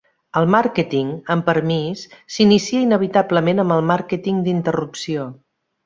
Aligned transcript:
El 0.39 0.47
màrqueting 0.53 1.11
amb 1.35 1.45
permís 1.49 2.07
s'inicia 2.37 2.83
inevitablement 2.87 3.65
amb 3.67 3.77
el 3.79 3.87
màrqueting 3.93 4.41
d'interrupció. 4.49 5.29